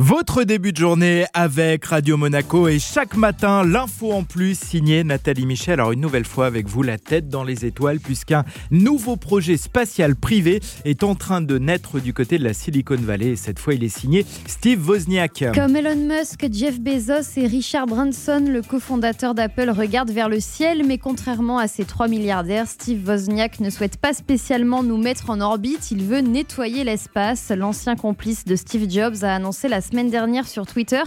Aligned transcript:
Votre 0.00 0.44
début 0.44 0.70
de 0.70 0.76
journée 0.76 1.26
avec 1.34 1.84
Radio 1.86 2.16
Monaco 2.16 2.68
et 2.68 2.78
chaque 2.78 3.16
matin, 3.16 3.64
l'info 3.64 4.12
en 4.12 4.22
plus 4.22 4.56
signée 4.56 5.02
Nathalie 5.02 5.44
Michel. 5.44 5.80
Alors 5.80 5.90
une 5.90 6.00
nouvelle 6.00 6.24
fois 6.24 6.46
avec 6.46 6.68
vous, 6.68 6.84
la 6.84 6.98
tête 6.98 7.28
dans 7.28 7.42
les 7.42 7.66
étoiles 7.66 7.98
puisqu'un 7.98 8.44
nouveau 8.70 9.16
projet 9.16 9.56
spatial 9.56 10.14
privé 10.14 10.60
est 10.84 11.02
en 11.02 11.16
train 11.16 11.40
de 11.40 11.58
naître 11.58 11.98
du 11.98 12.14
côté 12.14 12.38
de 12.38 12.44
la 12.44 12.54
Silicon 12.54 12.94
Valley. 12.94 13.30
Et 13.30 13.36
cette 13.36 13.58
fois, 13.58 13.74
il 13.74 13.82
est 13.82 13.88
signé 13.88 14.24
Steve 14.46 14.88
Wozniak. 14.88 15.46
Comme 15.52 15.74
Elon 15.74 15.96
Musk, 15.96 16.46
Jeff 16.52 16.78
Bezos 16.78 17.36
et 17.36 17.48
Richard 17.48 17.86
Branson, 17.86 18.44
le 18.48 18.62
cofondateur 18.62 19.34
d'Apple, 19.34 19.70
regardent 19.70 20.12
vers 20.12 20.28
le 20.28 20.38
ciel. 20.38 20.86
Mais 20.86 20.98
contrairement 20.98 21.58
à 21.58 21.66
ces 21.66 21.84
trois 21.84 22.06
milliardaires, 22.06 22.68
Steve 22.68 23.04
Wozniak 23.04 23.58
ne 23.58 23.68
souhaite 23.68 23.96
pas 23.96 24.12
spécialement 24.12 24.84
nous 24.84 24.96
mettre 24.96 25.30
en 25.30 25.40
orbite. 25.40 25.90
Il 25.90 26.04
veut 26.04 26.20
nettoyer 26.20 26.84
l'espace. 26.84 27.50
L'ancien 27.50 27.96
complice 27.96 28.44
de 28.44 28.54
Steve 28.54 28.88
Jobs 28.88 29.24
a 29.24 29.34
annoncé 29.34 29.66
la 29.66 29.80
semaine 29.88 30.10
dernière 30.10 30.46
sur 30.46 30.66
Twitter 30.66 31.00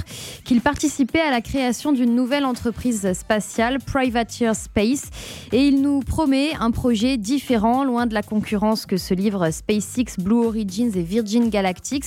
qu'il 0.43 0.61
participait 0.61 1.21
à 1.21 1.29
la 1.29 1.41
création 1.41 1.91
d'une 1.91 2.15
nouvelle 2.15 2.45
entreprise 2.45 3.13
spatiale, 3.13 3.77
Privateer 3.79 4.55
Space, 4.55 5.09
et 5.51 5.67
il 5.67 5.81
nous 5.81 5.99
promet 5.99 6.53
un 6.59 6.71
projet 6.71 7.17
différent, 7.17 7.83
loin 7.83 8.07
de 8.07 8.13
la 8.13 8.23
concurrence 8.23 8.85
que 8.85 8.97
se 8.97 9.13
livrent 9.13 9.51
SpaceX, 9.51 10.17
Blue 10.19 10.45
Origins 10.45 10.91
et 10.95 11.03
Virgin 11.03 11.49
Galactics. 11.49 12.05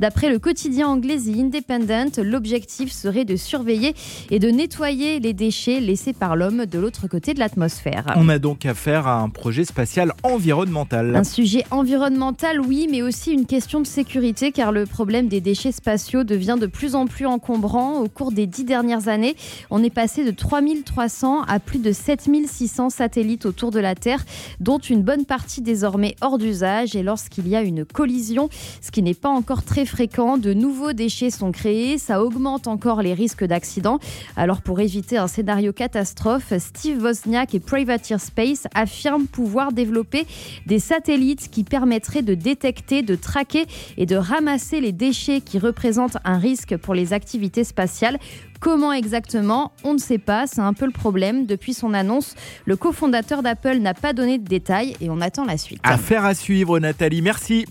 D'après 0.00 0.28
le 0.28 0.38
quotidien 0.38 0.88
anglais 0.88 1.16
The 1.16 1.38
Independent, 1.38 2.18
l'objectif 2.18 2.90
serait 2.90 3.24
de 3.24 3.36
surveiller 3.36 3.94
et 4.30 4.38
de 4.38 4.50
nettoyer 4.50 5.20
les 5.20 5.32
déchets 5.32 5.80
laissés 5.80 6.12
par 6.12 6.34
l'homme 6.34 6.66
de 6.66 6.78
l'autre 6.78 7.06
côté 7.06 7.34
de 7.34 7.38
l'atmosphère. 7.38 8.04
On 8.16 8.28
a 8.28 8.38
donc 8.38 8.66
affaire 8.66 9.06
à 9.06 9.20
un 9.20 9.28
projet 9.28 9.64
spatial 9.64 10.12
environnemental. 10.24 11.14
Un 11.14 11.24
sujet 11.24 11.64
environnemental, 11.70 12.60
oui, 12.60 12.88
mais 12.90 13.02
aussi 13.02 13.32
une 13.32 13.46
question 13.46 13.80
de 13.80 13.86
sécurité, 13.86 14.50
car 14.50 14.72
le 14.72 14.86
problème 14.86 15.28
des 15.28 15.40
déchets 15.40 15.72
spatiaux 15.72 16.15
devient 16.24 16.56
de 16.60 16.66
plus 16.66 16.94
en 16.94 17.06
plus 17.06 17.26
encombrant. 17.26 18.00
Au 18.00 18.08
cours 18.08 18.32
des 18.32 18.46
dix 18.46 18.64
dernières 18.64 19.08
années, 19.08 19.36
on 19.70 19.82
est 19.82 19.90
passé 19.90 20.24
de 20.24 20.30
3300 20.30 21.42
à 21.42 21.60
plus 21.60 21.78
de 21.78 21.92
7600 21.92 22.90
satellites 22.90 23.46
autour 23.46 23.70
de 23.70 23.80
la 23.80 23.94
Terre, 23.94 24.24
dont 24.60 24.78
une 24.78 25.02
bonne 25.02 25.24
partie 25.24 25.60
désormais 25.60 26.16
hors 26.20 26.38
d'usage. 26.38 26.96
Et 26.96 27.02
lorsqu'il 27.02 27.48
y 27.48 27.56
a 27.56 27.62
une 27.62 27.84
collision, 27.84 28.48
ce 28.80 28.90
qui 28.90 29.02
n'est 29.02 29.14
pas 29.14 29.28
encore 29.28 29.62
très 29.62 29.84
fréquent, 29.84 30.38
de 30.38 30.52
nouveaux 30.52 30.92
déchets 30.92 31.30
sont 31.30 31.52
créés. 31.52 31.98
Ça 31.98 32.22
augmente 32.22 32.68
encore 32.68 33.02
les 33.02 33.14
risques 33.14 33.44
d'accident. 33.44 33.98
Alors 34.36 34.62
pour 34.62 34.80
éviter 34.80 35.18
un 35.18 35.26
scénario 35.26 35.72
catastrophe, 35.72 36.52
Steve 36.58 37.02
Wozniak 37.02 37.54
et 37.54 37.60
Privateer 37.60 38.20
Space 38.20 38.66
affirment 38.74 39.26
pouvoir 39.26 39.72
développer 39.72 40.26
des 40.66 40.78
satellites 40.78 41.50
qui 41.50 41.64
permettraient 41.64 42.22
de 42.22 42.34
détecter, 42.34 43.02
de 43.02 43.14
traquer 43.14 43.66
et 43.96 44.06
de 44.06 44.16
ramasser 44.16 44.80
les 44.80 44.92
déchets 44.92 45.40
qui 45.40 45.58
représentent 45.58 45.95
un 45.98 46.38
risque 46.38 46.76
pour 46.76 46.94
les 46.94 47.12
activités 47.12 47.64
spatiales. 47.64 48.18
Comment 48.60 48.92
exactement 48.92 49.72
On 49.84 49.94
ne 49.94 49.98
sait 49.98 50.18
pas, 50.18 50.46
c'est 50.46 50.60
un 50.60 50.72
peu 50.72 50.86
le 50.86 50.92
problème. 50.92 51.46
Depuis 51.46 51.74
son 51.74 51.94
annonce, 51.94 52.34
le 52.64 52.76
cofondateur 52.76 53.42
d'Apple 53.42 53.78
n'a 53.78 53.94
pas 53.94 54.12
donné 54.12 54.38
de 54.38 54.44
détails 54.44 54.96
et 55.00 55.10
on 55.10 55.20
attend 55.20 55.44
la 55.44 55.58
suite. 55.58 55.80
Affaire 55.82 56.24
à 56.24 56.34
suivre, 56.34 56.78
Nathalie, 56.78 57.22
merci. 57.22 57.66